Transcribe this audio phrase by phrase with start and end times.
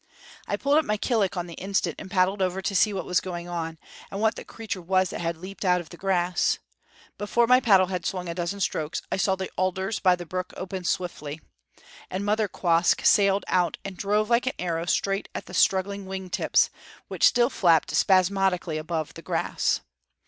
[0.47, 3.19] I pulled up my killick on the instant and paddled over to see what was
[3.19, 3.77] going on,
[4.09, 6.57] and what the creature was that had leaped out of the grass.
[7.19, 10.53] Before my paddle had swung a dozen strokes I saw the alders by the brook
[10.57, 11.39] open swiftly,
[12.09, 16.31] and Mother Quoskh sailed out and drove like an arrow straight at the struggling wing
[16.31, 16.71] tips,
[17.07, 19.81] which still flapped spasmodically above the grass.